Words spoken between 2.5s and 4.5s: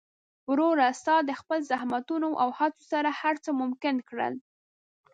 هڅو سره هر څه ممکن کړل.